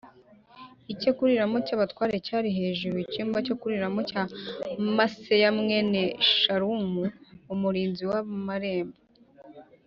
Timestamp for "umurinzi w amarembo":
7.53-8.97